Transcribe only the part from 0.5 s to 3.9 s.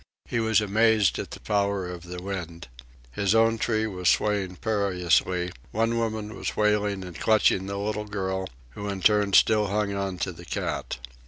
amazed at the power of the wind. His own tree